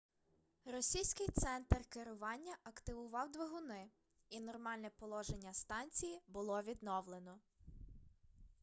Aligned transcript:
російський 0.65 1.27
центр 1.27 1.85
керування 1.89 2.57
активував 2.63 3.31
двигуни 3.31 3.89
і 4.29 4.39
нормальне 4.39 4.89
положення 4.99 5.53
станції 5.53 6.19
було 6.27 6.61
відновлено 6.61 7.39